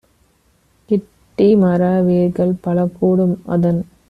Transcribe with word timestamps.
கிட்டிமர 0.89 1.81
வேர்கள்பல 2.07 2.87
கூடும்- 2.97 3.37
அதன் 3.53 3.81